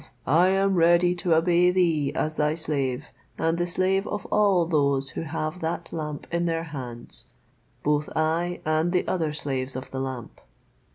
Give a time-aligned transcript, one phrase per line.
[0.25, 5.11] I am ready to obey thee as thy slave, and the slave of all those
[5.11, 7.27] who have that lamp in their hands;
[7.83, 10.41] both I and the other slaves of the lamp."